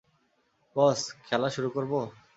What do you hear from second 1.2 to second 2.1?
খেলা শুরু করবো?